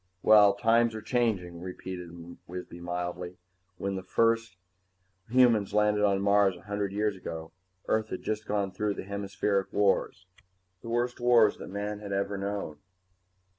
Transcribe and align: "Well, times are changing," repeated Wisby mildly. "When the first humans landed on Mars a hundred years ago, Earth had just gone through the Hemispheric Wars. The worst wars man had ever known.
"Well, 0.23 0.55
times 0.55 0.95
are 0.95 1.01
changing," 1.03 1.61
repeated 1.61 2.09
Wisby 2.47 2.79
mildly. 2.79 3.37
"When 3.77 3.93
the 3.95 4.01
first 4.01 4.57
humans 5.29 5.75
landed 5.75 6.03
on 6.03 6.23
Mars 6.23 6.55
a 6.57 6.61
hundred 6.63 6.91
years 6.91 7.15
ago, 7.15 7.51
Earth 7.87 8.09
had 8.09 8.23
just 8.23 8.47
gone 8.47 8.71
through 8.71 8.95
the 8.95 9.03
Hemispheric 9.03 9.71
Wars. 9.71 10.25
The 10.81 10.89
worst 10.89 11.19
wars 11.19 11.59
man 11.59 11.99
had 11.99 12.13
ever 12.13 12.35
known. 12.35 12.79